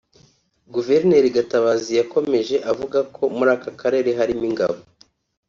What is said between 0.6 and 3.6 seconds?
Guverineri Gatabazi yakomeje avuga ko muri